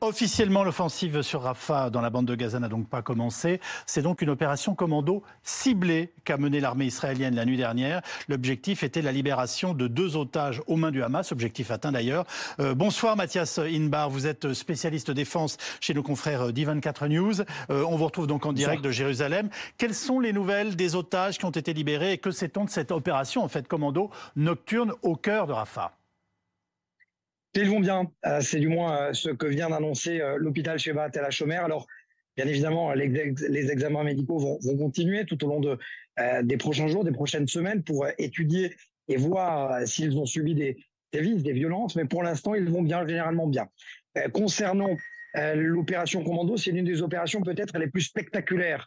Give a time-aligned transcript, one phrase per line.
[0.00, 3.60] Officiellement, l'offensive sur Rafah dans la bande de Gaza n'a donc pas commencé.
[3.84, 8.00] C'est donc une opération commando ciblée qu'a menée l'armée israélienne la nuit dernière.
[8.28, 12.26] L'objectif était la libération de deux otages aux mains du Hamas, objectif atteint d'ailleurs.
[12.60, 17.40] Euh, bonsoir Mathias Inbar, vous êtes spécialiste défense chez nos confrères d'I24 News.
[17.70, 19.50] Euh, on vous retrouve donc en direct de Jérusalem.
[19.78, 22.92] Quelles sont les nouvelles des otages qui ont été libérés et que sait-on de cette
[22.92, 25.97] opération en fait commando nocturne au cœur de Rafah?
[27.54, 28.10] Ils vont bien.
[28.26, 31.56] Euh, c'est du moins euh, ce que vient d'annoncer euh, l'hôpital Sheba Tel Chomer.
[31.56, 31.86] Alors,
[32.36, 35.76] bien évidemment, les, examens médicaux vont, continuer tout au long de,
[36.42, 38.76] des prochains jours, des prochaines semaines pour étudier
[39.08, 40.76] et voir s'ils ont subi des,
[41.12, 41.96] des vices, des violences.
[41.96, 43.66] Mais pour l'instant, ils vont bien, généralement bien.
[44.32, 44.96] concernant
[45.34, 48.86] l'opération Commando, c'est l'une des opérations peut-être les plus spectaculaires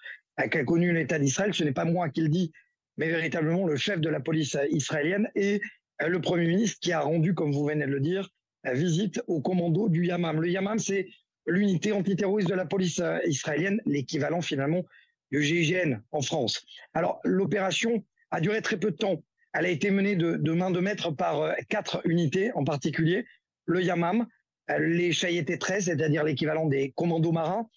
[0.50, 1.54] qu'a connu l'État d'Israël.
[1.54, 2.54] Ce n'est pas moi qui le dis,
[2.96, 5.60] mais véritablement le chef de la police israélienne et
[6.00, 8.30] le Premier ministre qui a rendu, comme vous venez de le dire,
[8.66, 10.42] visite au commando du Yamam.
[10.42, 11.08] Le Yamam, c'est
[11.48, 14.84] l'unité antiterroriste de la police euh, israélienne, l'équivalent finalement
[15.32, 16.66] du GIGN en France.
[16.94, 19.24] Alors, l'opération a duré très peu de temps.
[19.54, 23.26] Elle a été menée de, main de maître par euh, quatre unités en particulier.
[23.66, 24.28] Le Yamam,
[24.70, 27.68] euh, les Chayeté 13, c'est-à-dire l'équivalent des commandos marins,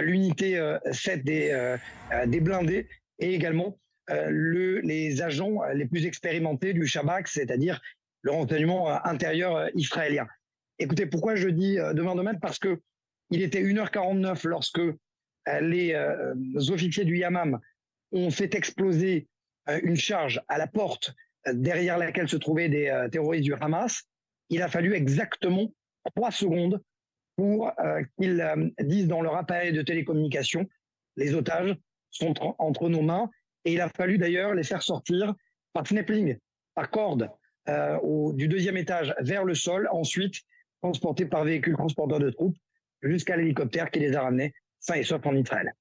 [0.00, 2.88] l'unité 7 des, blindés
[3.20, 3.78] et également
[4.08, 7.80] le, les agents les plus expérimentés du Shabak, c'est-à-dire
[8.26, 10.26] le renseignement euh, intérieur euh, israélien.
[10.80, 12.80] Écoutez, pourquoi je dis euh, demain demain Parce que
[13.30, 14.80] il était 1h49 lorsque
[15.60, 15.96] les
[16.70, 17.58] officiers du Yamam
[18.12, 19.26] ont fait exploser
[19.82, 21.12] une charge à la porte
[21.52, 24.04] derrière laquelle se trouvaient des terroristes du Hamas.
[24.48, 25.72] Il a fallu exactement
[26.14, 26.80] trois secondes
[27.34, 27.72] pour
[28.16, 30.68] qu'ils disent dans leur appareil de télécommunication
[31.16, 31.76] les otages
[32.10, 33.28] sont entre nos mains.
[33.64, 35.34] Et il a fallu d'ailleurs les faire sortir
[35.72, 36.38] par snapping,
[36.74, 37.28] par corde,
[37.68, 40.36] euh, au, du deuxième étage vers le sol, ensuite
[40.82, 42.56] transportés par véhicule transporteur de troupes
[43.02, 45.72] jusqu'à l'hélicoptère qui les a ramenés sains et saufs en Israël.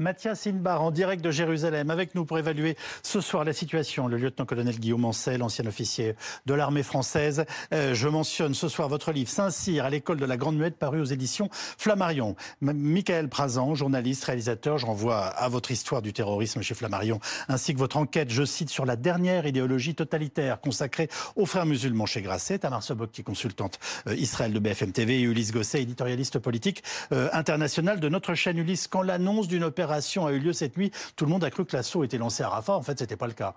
[0.00, 4.08] Mathias Inbar en direct de Jérusalem avec nous pour évaluer ce soir la situation.
[4.08, 7.44] Le lieutenant-colonel Guillaume Ancel, ancien officier de l'armée française.
[7.72, 11.00] Euh, je mentionne ce soir votre livre Saint-Cyr à l'école de la Grande Muette paru
[11.00, 12.34] aux éditions Flammarion.
[12.60, 17.96] Michael Prazan, journaliste, réalisateur, j'envoie à votre histoire du terrorisme chez Flammarion ainsi que votre
[17.96, 22.58] enquête, je cite, sur la dernière idéologie totalitaire consacrée aux frères musulmans chez Grasset.
[22.58, 26.82] Tamar Sobok qui est consultante euh, Israël de BFM TV et Ulysse Gosset, éditorialiste politique
[27.12, 28.88] euh, international de notre chaîne Ulysse.
[28.88, 31.76] Quand l'annonce d'une opération a eu lieu cette nuit, tout le monde a cru que
[31.76, 32.74] l'assaut était lancé à Rafah.
[32.74, 33.54] En fait, ce n'était pas le cas.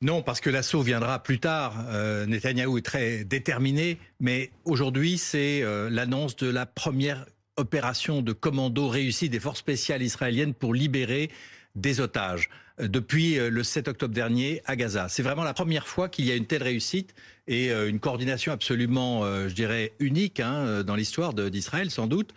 [0.00, 1.86] Non, parce que l'assaut viendra plus tard.
[1.88, 8.32] Euh, Netanyahou est très déterminé, mais aujourd'hui, c'est euh, l'annonce de la première opération de
[8.32, 11.30] commando réussie des forces spéciales israéliennes pour libérer
[11.74, 15.08] des otages euh, depuis le 7 octobre dernier à Gaza.
[15.08, 17.14] C'est vraiment la première fois qu'il y a une telle réussite
[17.46, 22.06] et euh, une coordination absolument, euh, je dirais, unique hein, euh, dans l'histoire d'Israël, sans
[22.06, 22.34] doute,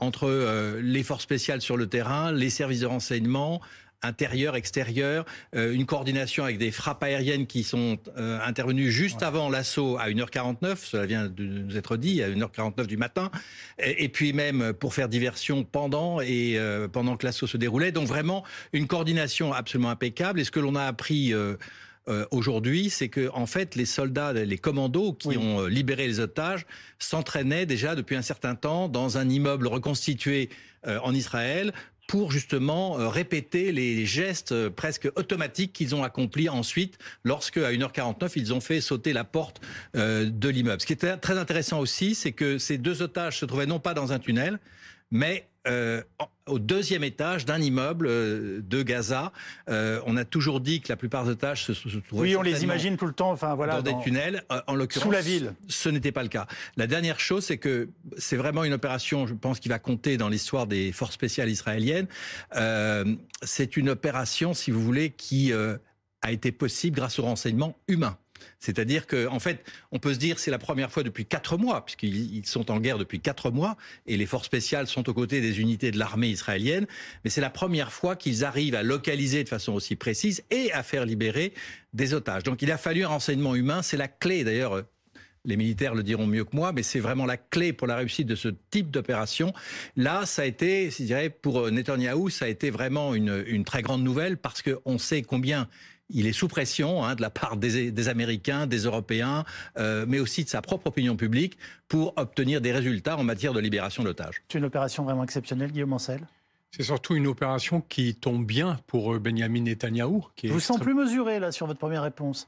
[0.00, 3.60] entre les forces spéciales sur le terrain, les services de renseignement,
[4.02, 10.08] intérieur, extérieur, une coordination avec des frappes aériennes qui sont intervenues juste avant l'assaut à
[10.08, 13.30] 1h49, cela vient de nous être dit, à 1h49 du matin,
[13.78, 16.58] et, puis même pour faire diversion pendant et
[16.92, 17.92] pendant que l'assaut se déroulait.
[17.92, 20.40] Donc vraiment une coordination absolument impeccable.
[20.40, 21.34] Et ce que l'on a appris
[22.08, 26.20] euh, aujourd'hui, c'est que en fait les soldats, les commandos qui ont euh, libéré les
[26.20, 26.64] otages
[26.98, 30.48] s'entraînaient déjà depuis un certain temps dans un immeuble reconstitué
[30.86, 31.72] euh, en Israël
[32.08, 38.52] pour justement répéter les gestes presque automatiques qu'ils ont accomplis ensuite lorsque à 1h49 ils
[38.52, 39.60] ont fait sauter la porte
[39.94, 40.80] de l'immeuble.
[40.80, 43.94] Ce qui est très intéressant aussi, c'est que ces deux otages se trouvaient non pas
[43.94, 44.58] dans un tunnel,
[45.10, 46.02] mais euh,
[46.46, 49.32] au deuxième étage d'un immeuble euh, de Gaza.
[49.68, 52.22] Euh, on a toujours dit que la plupart des otages se, se trouvaient.
[52.22, 53.30] Oui, on les imagine tout le temps.
[53.30, 53.82] Enfin voilà.
[53.82, 54.44] Dans, des tunnels.
[54.66, 55.52] En l'occurrence, sous la ville.
[55.68, 56.46] Ce n'était pas le cas.
[56.76, 60.30] La dernière chose, c'est que c'est vraiment une opération, je pense, qui va compter dans
[60.30, 62.06] l'histoire des forces spéciales israéliennes.
[63.42, 68.16] c'est une opération, si vous voulez, qui a été possible grâce au renseignement humain.
[68.60, 71.84] C'est-à-dire qu'en en fait, on peut se dire c'est la première fois depuis quatre mois,
[71.84, 73.76] puisqu'ils sont en guerre depuis quatre mois,
[74.06, 76.86] et les forces spéciales sont aux côtés des unités de l'armée israélienne,
[77.24, 80.82] mais c'est la première fois qu'ils arrivent à localiser de façon aussi précise et à
[80.82, 81.52] faire libérer
[81.92, 82.42] des otages.
[82.42, 84.84] Donc il a fallu un renseignement humain, c'est la clé d'ailleurs.
[85.44, 88.26] Les militaires le diront mieux que moi, mais c'est vraiment la clé pour la réussite
[88.26, 89.54] de ce type d'opération.
[89.96, 93.80] Là, ça a été, je dirais, pour Netanyahou, ça a été vraiment une, une très
[93.80, 95.68] grande nouvelle parce qu'on sait combien
[96.10, 99.44] il est sous pression hein, de la part des, Américains, des Européens,
[99.78, 101.58] euh, mais aussi de sa propre opinion publique
[101.88, 104.42] pour obtenir des résultats en matière de libération d'otages.
[104.48, 106.20] C'est une opération vraiment exceptionnelle, Guillaume Ancel?
[106.70, 110.26] C'est surtout une opération qui tombe bien pour euh, Benjamin Netanyahou.
[110.36, 112.46] Qui Je vous sens plus mesuré là sur votre première réponse.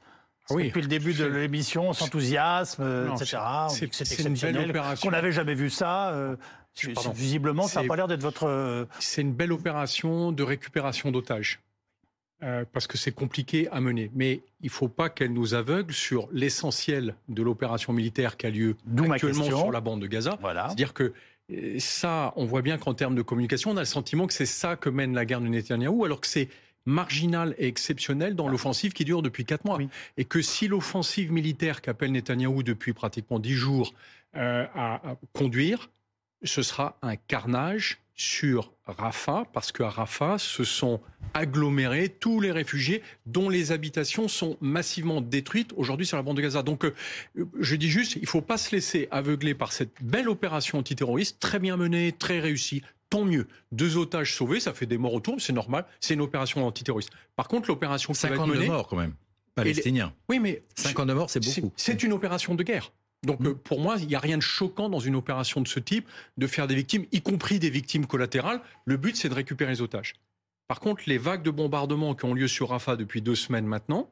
[0.49, 0.67] Oui.
[0.67, 3.37] Depuis le début de l'émission, on s'enthousiasme, etc.
[3.69, 4.73] C'est exceptionnel.
[5.01, 6.09] Qu'on n'avait jamais vu ça.
[6.09, 6.35] Euh,
[7.13, 8.47] visiblement, ça n'a pas l'air d'être votre.
[8.47, 11.59] Euh, c'est une belle opération de récupération d'otages.
[12.43, 14.09] Euh, parce que c'est compliqué à mener.
[14.15, 18.49] Mais il ne faut pas qu'elle nous aveugle sur l'essentiel de l'opération militaire qui a
[18.49, 18.75] lieu
[19.11, 20.39] actuellement sur la bande de Gaza.
[20.41, 20.65] Voilà.
[20.65, 21.13] C'est-à-dire que
[21.77, 24.75] ça, on voit bien qu'en termes de communication, on a le sentiment que c'est ça
[24.75, 26.49] que mène la guerre de Netanyahou, alors que c'est
[26.85, 29.77] marginal et exceptionnel dans l'offensive qui dure depuis quatre mois.
[30.17, 33.93] Et que si l'offensive militaire qu'appelle Netanyahou depuis pratiquement dix jours
[34.35, 35.89] euh, à, conduire,
[36.43, 41.01] ce sera un carnage sur Rafah, parce qu'à Rafah se sont
[41.33, 46.41] agglomérés tous les réfugiés dont les habitations sont massivement détruites aujourd'hui sur la bande de
[46.41, 46.61] Gaza.
[46.61, 46.93] Donc euh,
[47.59, 51.39] je dis juste, il ne faut pas se laisser aveugler par cette belle opération antiterroriste,
[51.39, 53.47] très bien menée, très réussie, tant mieux.
[53.71, 57.11] Deux otages sauvés, ça fait des morts autour, c'est normal, c'est une opération antiterroriste.
[57.35, 58.67] Par contre, l'opération qui va être menée...
[58.67, 59.15] morts quand même,
[59.55, 60.13] palestiniens.
[60.29, 60.63] Oui, mais...
[60.75, 61.73] 52 morts, c'est beaucoup.
[61.75, 62.91] C'est une opération de guerre.
[63.23, 63.47] Donc mmh.
[63.47, 66.07] euh, pour moi, il n'y a rien de choquant dans une opération de ce type
[66.37, 68.61] de faire des victimes, y compris des victimes collatérales.
[68.85, 70.13] Le but, c'est de récupérer les otages.
[70.67, 74.09] Par contre, les vagues de bombardement qui ont lieu sur Rafah depuis deux semaines maintenant,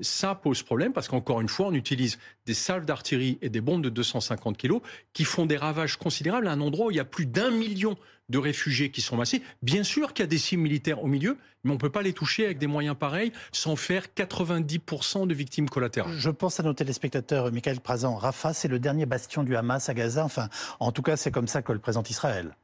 [0.00, 3.82] ça pose problème parce qu'encore une fois, on utilise des salves d'artillerie et des bombes
[3.82, 4.80] de 250 kilos
[5.12, 7.96] qui font des ravages considérables à un endroit où il y a plus d'un million
[8.28, 9.42] de réfugiés qui sont massés.
[9.62, 12.02] Bien sûr qu'il y a des cibles militaires au milieu, mais on ne peut pas
[12.02, 16.16] les toucher avec des moyens pareils sans faire 90% de victimes collatérales.
[16.16, 18.16] Je pense à nos téléspectateurs, Michael Prazan.
[18.16, 20.24] Rafah, c'est le dernier bastion du Hamas à Gaza.
[20.24, 20.48] Enfin,
[20.80, 22.56] en tout cas, c'est comme ça que le présente Israël.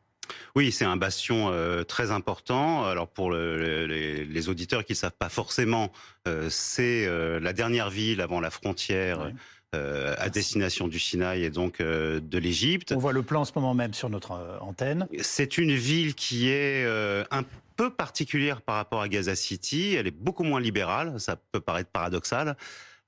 [0.55, 2.85] Oui, c'est un bastion euh, très important.
[2.85, 5.93] Alors pour les, auditeurs qui ne savent pas forcément,
[6.27, 9.33] euh, c'est euh, la dernière ville avant la frontière.
[9.75, 12.93] à destination du Sinaï et donc de l'Égypte.
[12.97, 14.33] On voit le plan en ce moment même sur notre
[14.63, 15.07] antenne.
[15.21, 16.87] C'est une ville qui est
[17.31, 17.45] un
[17.77, 19.95] peu particulière par rapport à Gaza City.
[19.95, 21.21] Elle est beaucoup moins libérale.
[21.21, 22.57] Ça peut paraître paradoxal.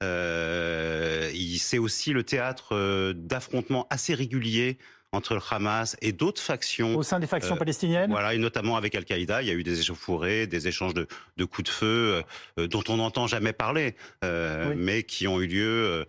[0.02, 4.76] c'est aussi le théâtre d'affrontements assez réguliers
[5.12, 6.94] entre le Hamas et d'autres factions.
[6.96, 9.64] Au sein des factions euh, palestiniennes Voilà, et notamment avec Al-Qaïda, il y a eu
[9.64, 12.22] des échauffourées, des échanges de, de coups de feu
[12.58, 16.06] euh, dont on n'entend jamais parler, euh, mais qui ont eu lieu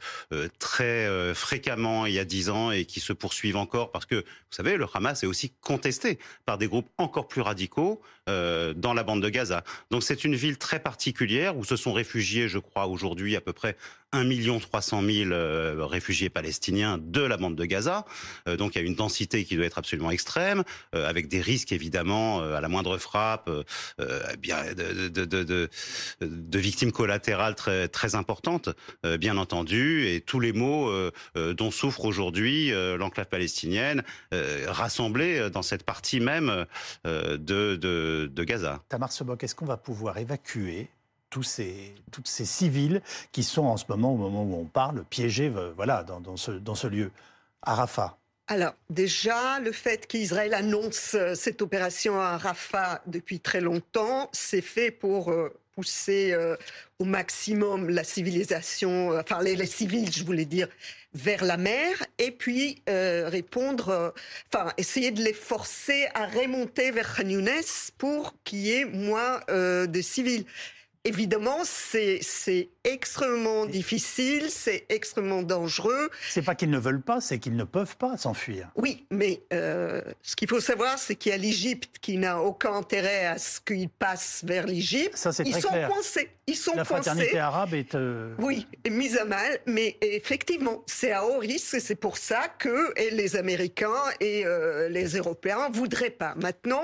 [0.59, 4.55] très fréquemment il y a dix ans et qui se poursuivent encore parce que, vous
[4.55, 9.21] savez, le Hamas est aussi contesté par des groupes encore plus radicaux dans la bande
[9.21, 9.63] de Gaza.
[9.89, 13.53] Donc c'est une ville très particulière où se sont réfugiés, je crois, aujourd'hui à peu
[13.53, 13.75] près
[14.13, 15.29] 1 300 000
[15.87, 18.05] réfugiés palestiniens de la bande de Gaza.
[18.45, 20.63] Donc il y a une densité qui doit être absolument extrême,
[20.95, 23.49] euh, avec des risques évidemment euh, à la moindre frappe,
[24.39, 25.69] bien de,
[26.57, 28.69] victimes collatérales très importantes,
[29.19, 30.91] bien entendu, et tous les maux
[31.35, 34.03] dont souffre aujourd'hui l'enclave palestinienne,
[34.67, 36.65] rassemblée dans cette partie même
[37.05, 38.83] de, Gaza.
[38.89, 40.89] Tamar Sobok, est-ce qu'on va pouvoir évacuer
[41.31, 43.01] tous ces, civils
[43.31, 46.51] qui sont en ce moment, au moment où on parle, piégés euh, voilà, dans, ce,
[46.51, 47.11] dans ce lieu,
[47.63, 48.17] à Rafah
[48.47, 54.61] alors déjà, le fait qu'Israël annonce euh, cette opération à Rafah depuis très longtemps, c'est
[54.61, 56.35] fait pour euh, pousser
[56.99, 60.67] au maximum la civilisation, enfin les, civils, je voulais dire,
[61.13, 64.13] vers la mer, et puis répondre,
[64.53, 67.45] enfin essayer de les forcer à remonter vers Khan
[67.97, 70.45] pour qu'il y ait moins de civils.
[71.03, 72.19] Évidemment, c'est
[72.83, 76.11] extrêmement difficile, c'est extrêmement dangereux.
[76.29, 78.69] C'est pas qu'ils ne veulent pas, c'est qu'ils ne peuvent pas s'enfuir.
[78.75, 82.73] Oui, mais euh, ce qu'il faut savoir, c'est qu'il y a l'Égypte qui n'a aucun
[82.73, 85.17] intérêt à ce qu'ils passent vers l'Égypte.
[85.17, 86.29] Ça, c'est Ils sont coincés.
[86.45, 87.95] Ils sont La fraternité arabe est.
[87.95, 92.47] Euh, oui, mise à mal, mais effectivement, c'est à haut risque et c'est pour ça
[92.59, 96.35] que les Américains et euh, les Européens voudraient pas.
[96.35, 96.83] Maintenant,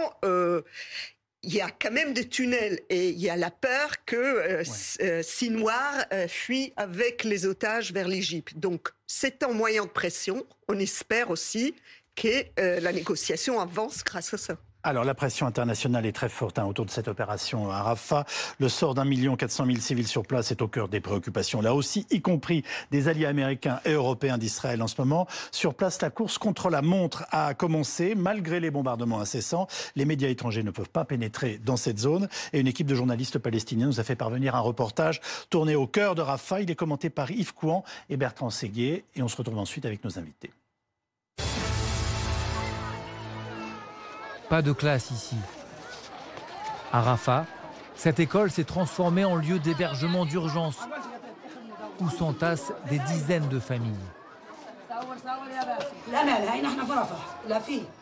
[1.43, 4.63] il y a quand même des tunnels et il y a la peur que euh,
[5.01, 8.57] euh Sinoir euh, fuit avec les otages vers l'Égypte.
[8.57, 10.45] Donc c'est un moyen de pression.
[10.67, 11.75] On espère aussi
[12.15, 14.57] que euh, la négociation avance grâce à ça.
[14.87, 18.23] Alors la pression internationale est très forte hein, autour de cette opération à Rafah.
[18.57, 21.59] Le sort d'un million quatre cent mille civils sur place est au cœur des préoccupations
[21.59, 25.27] là aussi, y compris des alliés américains et européens d'Israël en ce moment.
[25.51, 29.67] Sur place, la course contre la montre a commencé malgré les bombardements incessants.
[29.97, 33.39] Les médias étrangers ne peuvent pas pénétrer dans cette zone et une équipe de journalistes
[33.39, 36.61] palestiniens nous a fait parvenir un reportage tourné au cœur de Rafah.
[36.61, 40.05] Il est commenté par Yves Couan et Bertrand Séguier et on se retrouve ensuite avec
[40.05, 40.53] nos invités.
[44.49, 45.35] Pas de classe ici.
[46.93, 47.45] À Rafah,
[47.95, 50.77] cette école s'est transformée en lieu d'hébergement d'urgence
[51.99, 53.93] où s'entassent des dizaines de familles.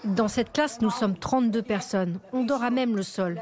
[0.03, 2.19] Dans cette classe, nous sommes 32 personnes.
[2.31, 3.41] On dort à même le sol.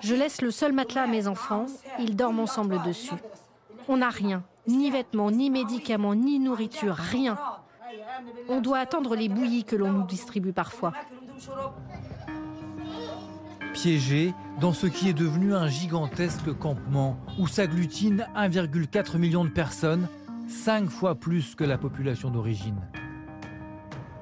[0.00, 1.66] Je laisse le seul matelas à mes enfants.
[1.98, 3.14] Ils dorment ensemble dessus.
[3.86, 7.38] On n'a rien, ni vêtements, ni médicaments, ni nourriture, rien.
[8.48, 10.92] On doit attendre les bouillies que l'on nous distribue parfois.
[13.72, 20.08] Piégés dans ce qui est devenu un gigantesque campement où s'agglutinent 1,4 million de personnes,
[20.48, 22.80] cinq fois plus que la population d'origine.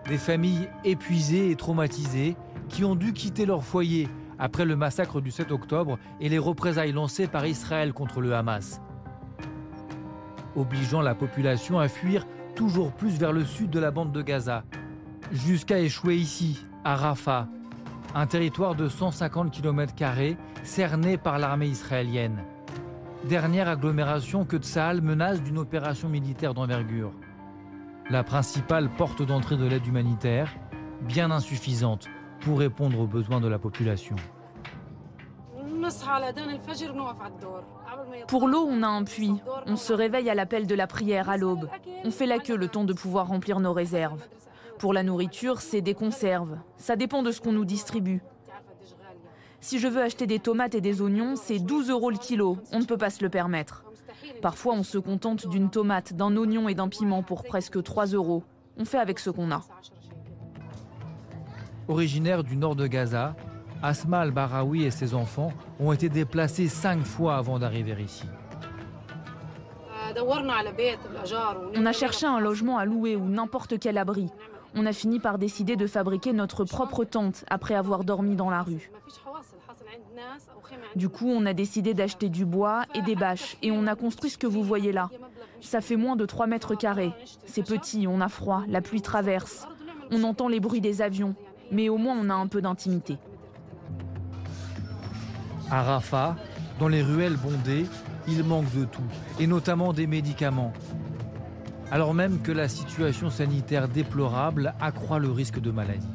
[0.08, 2.36] Des familles épuisées et traumatisées
[2.68, 4.08] qui ont dû quitter leur foyer
[4.38, 8.80] après le massacre du 7 octobre et les représailles lancées par Israël contre le Hamas,
[10.54, 14.64] obligeant la population à fuir toujours plus vers le sud de la bande de Gaza,
[15.32, 17.48] jusqu'à échouer ici, à Rafah,
[18.14, 19.92] un territoire de 150 km
[20.62, 22.44] cerné par l'armée israélienne.
[23.24, 27.10] Dernière agglomération que Tsahal menace d'une opération militaire d'envergure.
[28.08, 30.54] La principale porte d'entrée de l'aide humanitaire,
[31.00, 32.06] bien insuffisante
[32.38, 34.14] pour répondre aux besoins de la population.
[38.28, 39.34] Pour l'eau, on a un puits.
[39.66, 41.68] On se réveille à l'appel de la prière à l'aube.
[42.04, 44.22] On fait la queue le temps de pouvoir remplir nos réserves.
[44.78, 46.58] Pour la nourriture, c'est des conserves.
[46.76, 48.22] Ça dépend de ce qu'on nous distribue.
[49.60, 52.58] Si je veux acheter des tomates et des oignons, c'est 12 euros le kilo.
[52.72, 53.84] On ne peut pas se le permettre.
[54.42, 58.44] Parfois, on se contente d'une tomate, d'un oignon et d'un piment pour presque 3 euros.
[58.76, 59.62] On fait avec ce qu'on a.
[61.88, 63.34] Originaire du nord de Gaza,
[63.82, 68.24] Asma al-Barawi et ses enfants ont été déplacés cinq fois avant d'arriver ici.
[71.74, 74.28] On a cherché un logement à louer ou n'importe quel abri.
[74.74, 78.62] On a fini par décider de fabriquer notre propre tente après avoir dormi dans la
[78.62, 78.90] rue.
[80.94, 84.30] Du coup, on a décidé d'acheter du bois et des bâches et on a construit
[84.30, 85.10] ce que vous voyez là.
[85.60, 87.12] Ça fait moins de 3 mètres carrés.
[87.44, 89.66] C'est petit, on a froid, la pluie traverse.
[90.10, 91.34] On entend les bruits des avions,
[91.70, 93.18] mais au moins on a un peu d'intimité.
[95.70, 96.36] À Rafah,
[96.78, 97.86] dans les ruelles bondées,
[98.28, 99.02] il manque de tout,
[99.40, 100.72] et notamment des médicaments.
[101.90, 106.10] Alors même que la situation sanitaire déplorable accroît le risque de maladie.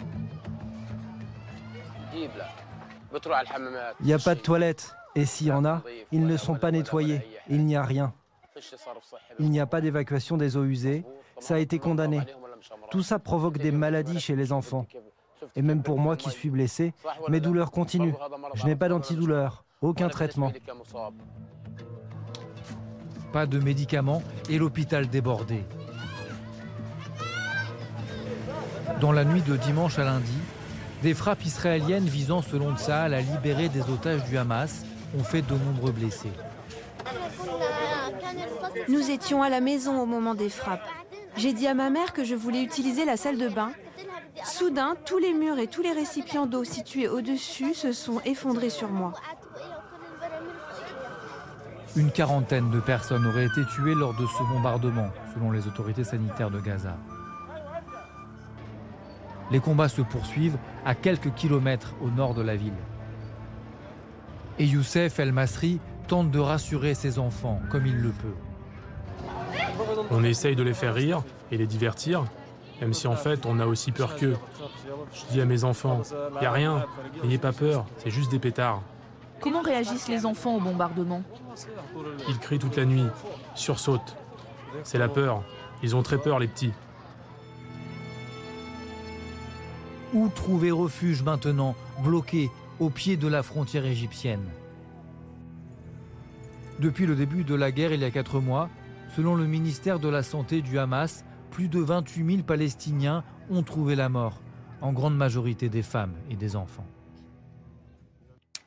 [2.13, 6.71] Il n'y a pas de toilettes, et s'il y en a, ils ne sont pas
[6.71, 8.13] nettoyés, il n'y a rien.
[9.39, 11.05] Il n'y a pas d'évacuation des eaux usées,
[11.39, 12.21] ça a été condamné.
[12.89, 14.85] Tout ça provoque des maladies chez les enfants.
[15.55, 16.93] Et même pour moi qui suis blessé,
[17.29, 18.13] mes douleurs continuent.
[18.53, 20.51] Je n'ai pas d'antidouleur, aucun traitement.
[23.31, 25.63] Pas de médicaments et l'hôpital débordé.
[28.99, 30.37] Dans la nuit de dimanche à lundi,
[31.01, 34.85] des frappes israéliennes visant selon Tsahal à libérer des otages du Hamas
[35.17, 36.31] ont fait de nombreux blessés.
[38.89, 40.87] Nous étions à la maison au moment des frappes.
[41.37, 43.71] J'ai dit à ma mère que je voulais utiliser la salle de bain
[44.45, 48.89] Soudain, tous les murs et tous les récipients d'eau situés au-dessus se sont effondrés sur
[48.89, 49.13] moi.
[51.97, 56.49] Une quarantaine de personnes auraient été tuées lors de ce bombardement, selon les autorités sanitaires
[56.49, 56.95] de Gaza.
[59.51, 62.71] Les combats se poursuivent à quelques kilomètres au nord de la ville.
[64.57, 68.35] Et Youssef El-Masri tente de rassurer ses enfants comme il le peut.
[70.11, 72.23] On essaye de les faire rire et les divertir,
[72.79, 74.37] même si en fait on a aussi peur qu'eux.
[75.13, 76.01] Je dis à mes enfants,
[76.39, 76.85] il a rien,
[77.21, 78.81] n'ayez pas peur, c'est juste des pétards.
[79.41, 81.23] Comment réagissent les enfants au bombardement?
[82.29, 83.07] Ils crient toute la nuit,
[83.55, 84.15] sursautent.
[84.83, 85.43] C'est la peur,
[85.83, 86.71] ils ont très peur les petits.
[90.13, 94.47] Où trouver refuge maintenant, bloqué au pied de la frontière égyptienne?
[96.79, 98.69] Depuis le début de la guerre il y a quatre mois,
[99.15, 103.95] selon le ministère de la Santé du Hamas, plus de 28 000 Palestiniens ont trouvé
[103.95, 104.39] la mort,
[104.81, 106.85] en grande majorité des femmes et des enfants.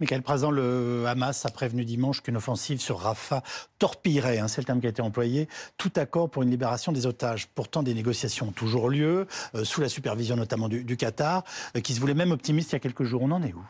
[0.00, 3.42] Michael Prazan, le Hamas a prévenu dimanche qu'une offensive sur Rafah
[3.78, 5.48] torpillerait, hein, c'est le terme qui a été employé,
[5.78, 7.48] tout accord pour une libération des otages.
[7.54, 11.44] Pourtant, des négociations ont toujours lieu, euh, sous la supervision notamment du, Qatar,
[11.76, 13.22] euh, qui se voulait même optimiste il y a quelques jours.
[13.22, 13.64] On en est où?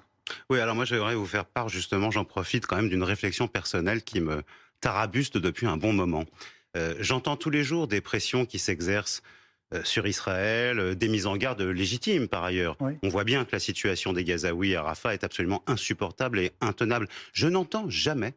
[0.50, 4.02] Oui, alors moi j'aimerais vous faire part justement, j'en profite quand même d'une réflexion personnelle
[4.02, 4.42] qui me
[4.80, 6.24] tarabuste depuis un bon moment.
[6.76, 9.22] Euh, j'entends tous les jours des pressions qui s'exercent
[9.82, 12.76] sur Israël, euh, des mises en garde légitimes par ailleurs.
[13.02, 17.08] On voit bien que la situation des Gazaouis à Rafah est absolument insupportable et intenable.
[17.32, 18.34] Je n'entends jamais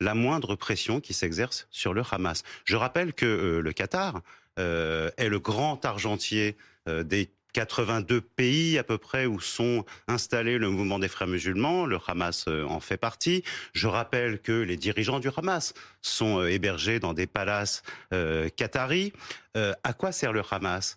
[0.00, 2.42] la moindre pression qui s'exerce sur le Hamas.
[2.64, 4.22] Je rappelle que le Qatar
[4.56, 10.98] est le grand argentier des 82 pays à peu près où sont installés le mouvement
[10.98, 11.86] des frères musulmans.
[11.86, 13.42] Le Hamas euh, en fait partie.
[13.72, 17.82] Je rappelle que les dirigeants du Hamas sont euh, hébergés dans des palaces
[18.12, 19.12] euh, qataris.
[19.54, 20.96] à quoi sert le Hamas?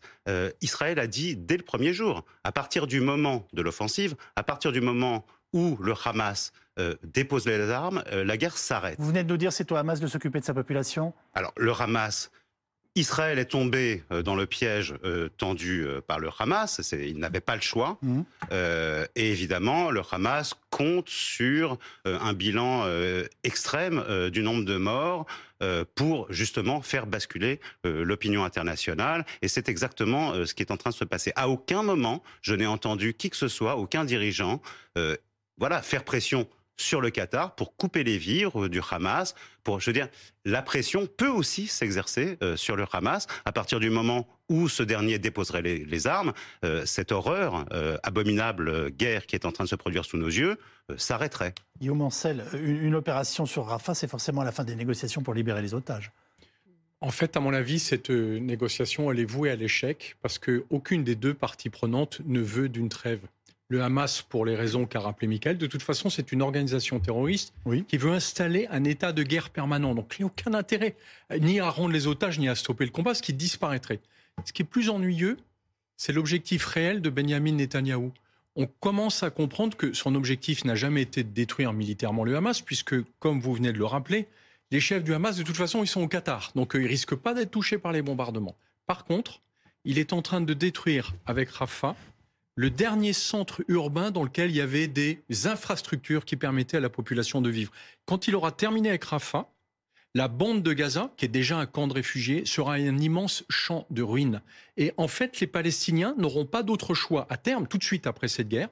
[0.62, 4.72] Israël a dit dès le premier jour, à partir du moment de l'offensive, à partir
[4.72, 6.52] du moment où le Hamas
[7.04, 8.98] dépose les armes, la guerre s'arrête.
[9.00, 11.14] Vous venez de nous dire c'est au Hamas de s'occuper de sa population?
[11.36, 12.32] Alors le Hamas
[12.98, 16.82] Israël est tombé euh, dans le piège euh, tendu euh, par le Hamas.
[16.92, 18.00] Il n'avait pas le choix.
[18.02, 18.22] Mmh.
[19.16, 22.86] et évidemment, le Hamas compte sur un bilan
[23.44, 25.26] extrême du nombre de morts
[25.96, 29.26] pour justement faire basculer l'opinion internationale.
[29.42, 31.32] Et c'est exactement ce qui est en train de se passer.
[31.36, 34.62] À aucun moment, je n'ai entendu qui que ce soit, aucun dirigeant,
[35.58, 36.48] voilà, faire pression
[36.78, 39.36] sur le Qatar pour couper les vivres du Hamas.
[39.64, 40.08] Pour, je veux dire,
[40.46, 44.84] la pression peut aussi s'exercer euh, sur le Hamas à partir du moment où ce
[44.84, 46.32] dernier déposerait les, armes.
[46.64, 50.28] Euh, cette horreur, euh, abominable guerre qui est en train de se produire sous nos
[50.28, 50.58] yeux,
[50.96, 51.54] s'arrêterait.
[51.82, 55.62] Guillaume Ancel, une, une opération sur Rafah, c'est forcément la fin des négociations pour libérer
[55.62, 56.12] les otages.
[57.02, 61.16] En fait, à mon avis, cette négociation, elle est vouée à l'échec parce qu'aucune des
[61.16, 63.20] deux parties prenantes ne veut d'une trêve
[63.70, 65.58] le Hamas pour les raisons qu'a rappelé Michael.
[65.58, 67.54] De toute façon, c'est une organisation terroriste
[67.88, 69.94] qui veut installer un état de guerre permanent.
[69.94, 70.96] Donc, il n'y a aucun intérêt
[71.40, 74.00] ni à rendre les otages, ni à stopper le combat, ce qui disparaîtrait.
[74.46, 75.38] Ce qui est plus ennuyeux,
[75.98, 78.14] c'est l'objectif réel de Benjamin Netanyahou.
[78.56, 82.62] On commence à comprendre que son objectif n'a jamais été de détruire militairement le Hamas,
[82.62, 84.28] puisque, comme vous venez de le rappeler,
[84.72, 86.52] les chefs du Hamas, de toute façon, ils sont au Qatar.
[86.56, 88.56] Donc, ils risquent pas d'être touchés par les bombardements.
[88.86, 89.42] Par contre,
[89.84, 91.96] il est en train de détruire, avec Rafah,
[92.58, 96.90] le dernier centre urbain dans lequel il y avait des infrastructures qui permettaient à la
[96.90, 97.72] population de vivre.
[98.06, 99.54] Quand il aura terminé avec Rafah,
[100.16, 103.86] la bande de Gaza, qui est déjà un camp de réfugiés, sera un immense champ
[103.92, 104.42] de ruines.
[104.76, 108.28] Et en fait, les Palestiniens n'auront pas d'autre choix à terme, tout de suite après
[108.28, 108.70] cette guerre,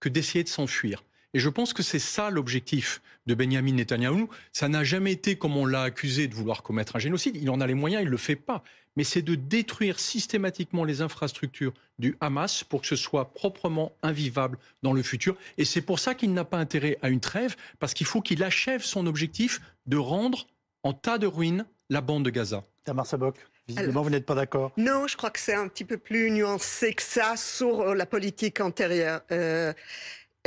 [0.00, 1.04] que d'essayer de s'enfuir.
[1.34, 4.28] Et je pense que c'est ça l'objectif de Benjamin Netanyahou.
[4.52, 7.36] Ça n'a jamais été, comme on l'a accusé, de vouloir commettre un génocide.
[7.36, 8.62] Il en a les moyens, il ne le fait pas.
[8.96, 14.58] Mais c'est de détruire systématiquement les infrastructures du Hamas pour que ce soit proprement invivable
[14.82, 15.36] dans le futur.
[15.58, 18.42] Et c'est pour ça qu'il n'a pas intérêt à une trêve, parce qu'il faut qu'il
[18.42, 20.46] achève son objectif de rendre
[20.82, 22.64] en tas de ruines la bande de Gaza.
[22.84, 23.36] Tamar Sabok.
[23.68, 24.72] Visiblement, vous n'êtes pas d'accord.
[24.78, 28.06] Non, je crois que c'est un petit peu plus nuancé que ça sur euh, la
[28.06, 29.20] politique antérieure.
[29.30, 29.74] Euh,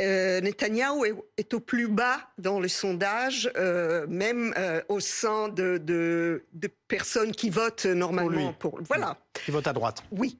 [0.02, 1.04] euh, Netanyahou
[1.36, 6.44] est, au plus bas dans le sondage, euh, même euh, au sein de,
[6.88, 8.80] personnes qui votent normalement pour.
[8.82, 9.16] voilà.
[9.44, 10.02] Qui votent à droite.
[10.10, 10.38] Oui.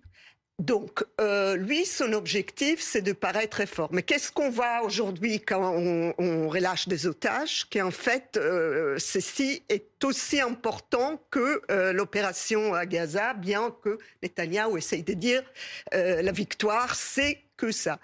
[0.59, 1.05] Donc,
[1.57, 3.89] lui, son objectif, c'est de paraître très fort.
[3.91, 7.67] Mais qu'est-ce qu'on voit aujourd'hui quand on, relâche des otages?
[7.73, 8.39] Qu'en fait,
[8.99, 15.43] ceci est aussi important que l'opération à Gaza, bien que Netanyahou essaye de dire
[15.93, 17.99] la victoire, c'est que ça.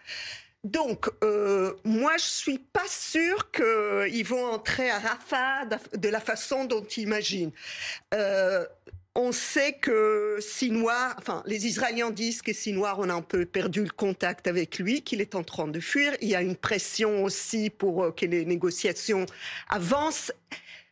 [0.64, 6.64] Donc, euh, moi, je suis pas sûre qu'ils vont entrer à Rafah de la façon
[6.64, 7.52] dont ils imaginent.
[8.12, 8.66] Euh,
[9.14, 13.82] on sait que Sinoir, enfin, les Israéliens disent que Sinoir, on a un peu perdu
[13.82, 16.16] le contact avec lui, qu'il est en train de fuir.
[16.20, 19.26] Il y a une pression aussi pour euh, que les négociations
[19.68, 20.32] avancent.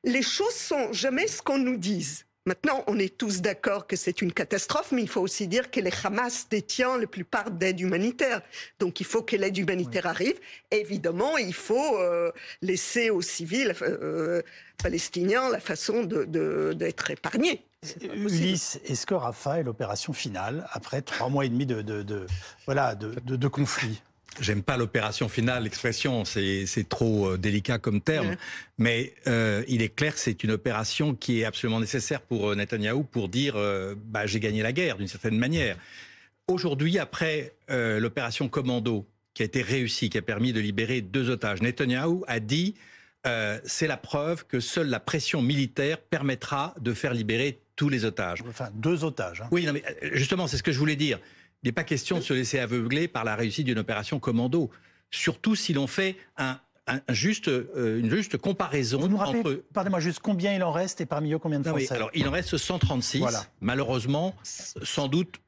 [0.04, 2.25] Les choses sont jamais ce qu'on nous dise.
[2.46, 5.80] Maintenant, on est tous d'accord que c'est une catastrophe, mais il faut aussi dire que
[5.80, 8.40] les Hamas détient la plupart d'aide humanitaire.
[8.78, 10.38] Donc il faut que l'aide humanitaire arrive.
[10.70, 12.30] Évidemment, il faut euh,
[12.62, 14.42] laisser aux civils euh,
[14.80, 17.66] palestiniens la façon d'être épargnés.
[18.00, 22.26] Ulysse, est-ce que Rafah est l'opération finale après trois mois et demi de,
[22.64, 24.02] voilà, de conflit?
[24.40, 28.36] J'aime pas l'opération finale, l'expression, c'est trop euh, délicat comme terme,
[28.78, 32.54] mais euh, il est clair que c'est une opération qui est absolument nécessaire pour euh,
[32.54, 33.56] Netanyahou pour dire
[34.06, 35.76] bah, j'ai gagné la guerre d'une certaine manière.
[36.48, 41.60] Aujourd'hui, après l'opération Commando, qui a été réussie, qui a permis de libérer deux otages,
[41.60, 42.74] Netanyahou a dit
[43.64, 48.42] c'est la preuve que seule la pression militaire permettra de faire libérer tous les otages.
[48.48, 49.42] Enfin, deux otages.
[49.42, 49.48] Hein.
[49.50, 51.20] Oui, non, mais justement, c'est ce que je voulais dire.
[51.66, 54.70] Il n'est pas question de se laisser aveugler par la réussite d'une opération commando.
[55.10, 56.60] Surtout si l'on fait un,
[57.08, 59.64] juste, euh, une juste comparaison Vous nous entre...
[59.74, 62.30] Pardonnez-moi juste combien il en reste et parmi eux combien de Français Alors il en
[62.30, 63.24] reste 136.
[63.60, 65.40] Malheureusement, sans doute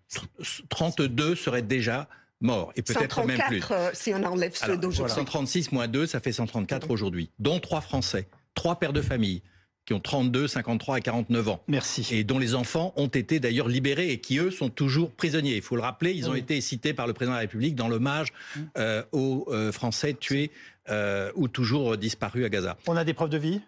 [0.71, 2.09] 32 seraient déjà
[2.41, 3.63] morts et peut-être même plus.
[3.71, 5.15] Euh, si on enlève ceux d'aujourd'hui.
[5.15, 8.27] 136 moins 2, ça fait 134 aujourd'hui, dont trois Français,
[8.57, 9.41] trois pères de famille
[9.89, 11.63] qui ont 32, 53 et 49 ans.
[11.67, 12.07] Merci.
[12.11, 15.57] Et dont les enfants ont été d'ailleurs libérés et qui, eux, sont toujours prisonniers.
[15.57, 17.89] Il faut le rappeler, ils ont été cités par le président de la République dans
[17.89, 18.61] l'hommage mmh.
[18.77, 20.51] euh, aux euh, Français tués
[20.91, 22.77] euh, ou toujours disparus à Gaza.
[22.87, 23.63] On a des preuves de vie?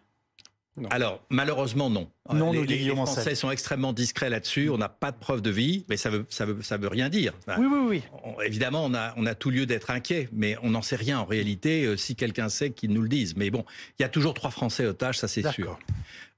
[0.90, 2.10] Alors, malheureusement, non.
[2.32, 4.70] non les, les, Français sont extrêmement discrets là-dessus.
[4.70, 7.08] On n'a pas de preuve de vie, mais ça veut, ça veut, ça veut rien
[7.08, 7.34] dire.
[7.58, 8.02] oui, oui, oui.
[8.44, 11.24] évidemment, on a, on a tout lieu d'être inquiet, mais on n'en sait rien en
[11.24, 11.84] réalité.
[11.84, 13.36] Euh, si quelqu'un sait, qu'il nous le dise.
[13.36, 13.64] Mais bon,
[13.98, 15.78] il y a toujours trois Français otages, ça c'est sûr.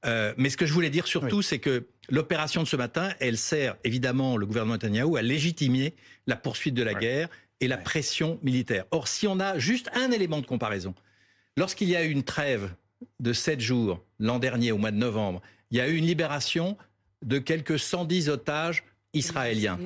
[0.04, 3.38] Euh, mais ce que je voulais dire surtout, c'est que l'opération de ce matin, elle
[3.38, 5.94] sert évidemment le gouvernement Netanyahu à légitimer
[6.26, 7.28] la poursuite de la guerre
[7.60, 8.84] et la pression militaire.
[8.90, 10.94] Or, si on a juste un élément de comparaison,
[11.56, 12.74] lorsqu'il y a eu une trêve
[13.20, 16.76] de 7 jours l'an dernier, au mois de novembre, il y a eu une libération
[17.22, 18.84] de quelques 110 otages
[19.14, 19.78] israéliens.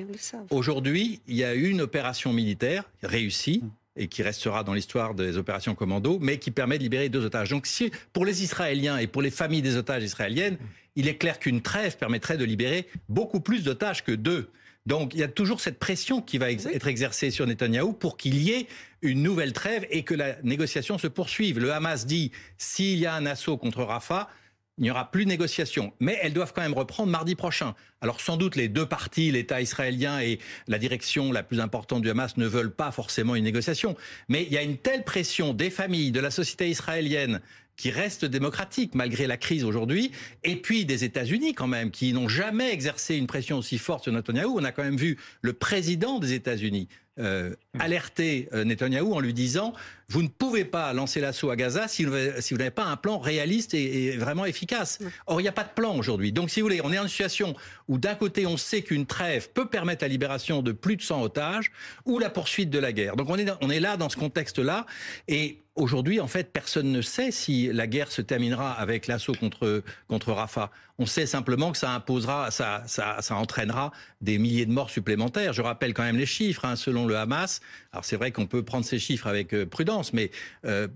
[0.49, 3.63] Aujourd'hui, il y a eu une opération militaire réussie
[3.95, 7.49] et qui restera dans l'histoire des opérations commando, mais qui permet de libérer deux otages.
[7.49, 10.57] Donc si, pour les Israéliens et pour les familles des otages israéliennes,
[10.95, 14.49] il est clair qu'une trêve permettrait de libérer beaucoup plus d'otages que deux.
[14.87, 18.41] Donc il y a toujours cette pression qui va être exercée sur Netanyahou pour qu'il
[18.41, 18.67] y ait
[19.01, 21.59] une nouvelle trêve et que la négociation se poursuive.
[21.59, 24.29] Le Hamas dit s'il y a un assaut contre Rafah,
[24.77, 25.91] il n'y aura plus de négociations.
[25.99, 27.75] Mais elles doivent quand même reprendre mardi prochain.
[27.99, 32.09] Alors sans doute les deux parties, l'État israélien et la direction la plus importante du
[32.09, 33.97] Hamas, ne veulent pas forcément une négociation.
[34.29, 37.41] Mais il y a une telle pression des familles, de la société israélienne,
[37.77, 40.11] qui reste démocratique malgré la crise aujourd'hui,
[40.43, 44.11] et puis des États-Unis quand même, qui n'ont jamais exercé une pression aussi forte sur
[44.11, 44.59] Netanyahou.
[44.59, 49.33] On a quand même vu le président des États-Unis euh, alerter euh, Netanyahou en lui
[49.33, 49.73] disant
[50.07, 53.73] vous ne pouvez pas lancer l'assaut à Gaza si vous, n'avez pas un plan réaliste
[53.73, 54.99] et, vraiment efficace.
[55.25, 56.31] Or, il n'y a pas de plan aujourd'hui.
[56.31, 57.55] Donc, si vous voulez, on est en une situation
[57.87, 61.23] où d'un côté, on sait qu'une trêve peut permettre la libération de plus de 100
[61.23, 61.71] otages
[62.05, 63.15] ou la poursuite de la guerre.
[63.15, 64.85] Donc, on est, on est là dans ce contexte-là.
[65.27, 69.83] Et Aujourd'hui, en fait, personne ne sait si la guerre se terminera avec l'assaut contre,
[70.07, 70.71] contre Rafah.
[70.97, 75.53] On sait simplement que ça imposera, ça, ça, ça, entraînera des milliers de morts supplémentaires.
[75.53, 77.61] Je rappelle quand même les chiffres, hein, selon le Hamas.
[77.91, 80.31] Alors c'est vrai qu'on peut prendre ces chiffres avec euh, prudence, mais
[80.65, 80.87] euh,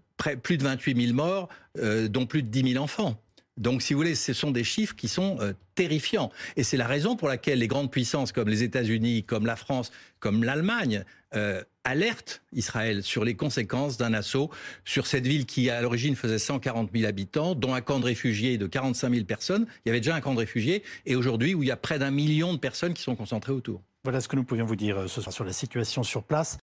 [0.41, 3.21] plus de 28 000 morts, euh, dont plus de 10 000 enfants.
[3.57, 5.37] Donc, si vous voulez, ce sont des chiffres qui sont
[5.75, 6.31] terrifiants.
[6.55, 9.91] Et c'est la raison pour laquelle les grandes puissances comme les États-Unis, comme la France,
[10.19, 11.03] comme l'Allemagne,
[11.35, 14.49] euh, alertent Israël sur les conséquences d'un assaut
[14.85, 18.57] sur cette ville qui, à l'origine, faisait 140 000 habitants, dont un camp de réfugiés
[18.57, 19.65] de 45 000 personnes.
[19.85, 20.83] Il y avait déjà un camp de réfugiés.
[21.05, 23.81] Et aujourd'hui, où il y a près d'un million de personnes qui sont concentrées autour.
[24.03, 26.59] Voilà ce que nous pouvions vous dire euh, ce soir sur la situation sur place.